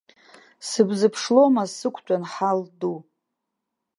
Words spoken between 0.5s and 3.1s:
Сыбзыԥшлома сықәтәан ҳал ду.